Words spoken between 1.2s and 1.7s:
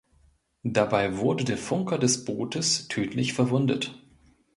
der